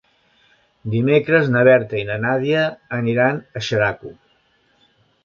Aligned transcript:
Dimecres 0.93 1.51
na 1.55 1.61
Berta 1.67 1.99
i 1.99 2.05
na 2.07 2.17
Nàdia 2.23 2.63
aniran 3.01 3.39
a 3.63 3.63
Xeraco. 3.69 4.15